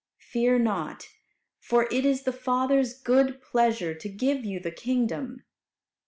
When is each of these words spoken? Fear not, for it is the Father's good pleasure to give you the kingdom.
Fear 0.31 0.57
not, 0.57 1.09
for 1.59 1.87
it 1.91 2.07
is 2.07 2.23
the 2.23 2.31
Father's 2.33 2.99
good 2.99 3.39
pleasure 3.39 3.93
to 3.93 4.09
give 4.09 4.43
you 4.43 4.59
the 4.59 4.71
kingdom. 4.71 5.43